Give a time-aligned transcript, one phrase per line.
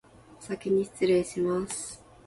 [0.39, 2.03] おさきにしつれいします